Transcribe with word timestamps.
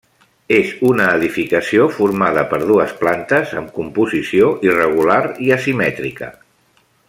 És 0.55 0.69
una 0.91 1.03
edificació 1.17 1.85
formada 1.97 2.45
per 2.53 2.59
dues 2.71 2.95
plantes 3.03 3.53
amb 3.61 3.71
composició 3.77 4.49
irregular 4.71 5.21
i 5.49 5.53
asimètrica. 5.61 6.33